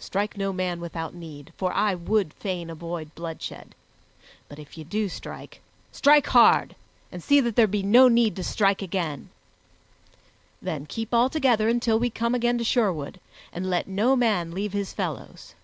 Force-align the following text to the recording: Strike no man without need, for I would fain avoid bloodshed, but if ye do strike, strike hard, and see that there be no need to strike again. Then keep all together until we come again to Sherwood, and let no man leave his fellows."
Strike 0.00 0.36
no 0.36 0.52
man 0.52 0.80
without 0.80 1.14
need, 1.14 1.52
for 1.56 1.72
I 1.72 1.94
would 1.94 2.32
fain 2.34 2.70
avoid 2.70 3.14
bloodshed, 3.14 3.76
but 4.48 4.58
if 4.58 4.76
ye 4.76 4.82
do 4.82 5.08
strike, 5.08 5.60
strike 5.92 6.26
hard, 6.26 6.74
and 7.12 7.22
see 7.22 7.38
that 7.40 7.54
there 7.54 7.68
be 7.68 7.84
no 7.84 8.08
need 8.08 8.34
to 8.34 8.42
strike 8.42 8.82
again. 8.82 9.28
Then 10.60 10.86
keep 10.86 11.14
all 11.14 11.30
together 11.30 11.68
until 11.68 12.00
we 12.00 12.10
come 12.10 12.34
again 12.34 12.58
to 12.58 12.64
Sherwood, 12.64 13.20
and 13.52 13.70
let 13.70 13.86
no 13.86 14.16
man 14.16 14.50
leave 14.50 14.72
his 14.72 14.92
fellows." 14.92 15.54